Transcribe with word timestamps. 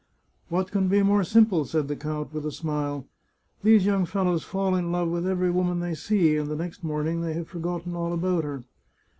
"What 0.49 0.71
can 0.71 0.87
be 0.87 1.03
more 1.03 1.23
simple?" 1.23 1.63
said 1.65 1.87
the 1.87 1.95
count, 1.95 2.33
with 2.33 2.43
a 2.47 2.51
smile." 2.51 3.05
These 3.63 3.85
young 3.85 4.07
fellows 4.07 4.43
fall 4.43 4.73
in 4.73 4.91
love 4.91 5.09
with 5.09 5.27
every 5.27 5.51
woman 5.51 5.79
they 5.79 5.93
see, 5.93 6.37
and 6.37 6.49
the 6.49 6.55
next 6.55 6.83
morning 6.83 7.21
they 7.21 7.33
have 7.35 7.47
forgotten 7.49 7.95
all 7.95 8.11
about 8.11 8.43
her. 8.43 8.63